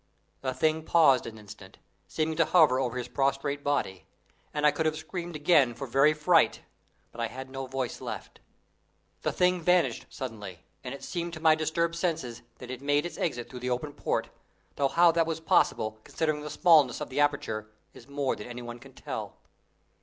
The 0.41 0.51
thing 0.55 0.81
paused 0.81 1.27
an 1.27 1.37
instant, 1.37 1.77
seeming 2.07 2.35
to 2.37 2.45
hover 2.45 2.79
over 2.79 2.97
his 2.97 3.07
prostrate 3.07 3.63
body, 3.63 4.07
and 4.51 4.65
I 4.65 4.71
could 4.71 4.87
have 4.87 4.97
screamed 4.97 5.35
again 5.35 5.75
for 5.75 5.85
very 5.85 6.11
fright, 6.11 6.61
but 7.11 7.21
I 7.21 7.27
had 7.27 7.51
no 7.51 7.67
voice 7.67 8.01
left. 8.01 8.39
The 9.21 9.31
thing 9.31 9.61
vanished 9.61 10.07
suddenly, 10.09 10.63
and 10.83 10.95
it 10.95 11.03
seemed 11.03 11.33
to 11.33 11.39
my 11.39 11.53
disturbed 11.53 11.93
senses 11.95 12.41
that 12.57 12.71
it 12.71 12.81
made 12.81 13.05
its 13.05 13.19
exit 13.19 13.47
through 13.47 13.59
the 13.59 13.69
open 13.69 13.93
port, 13.93 14.29
though 14.75 14.87
how 14.87 15.11
that 15.11 15.27
was 15.27 15.39
possible, 15.39 15.99
considering 16.03 16.41
the 16.41 16.49
smallness 16.49 16.99
of 16.99 17.09
the 17.09 17.19
aperture, 17.19 17.69
is 17.93 18.07
more 18.07 18.35
than 18.35 18.47
any 18.47 18.63
one 18.63 18.79
can 18.79 18.93
tell. 18.93 19.35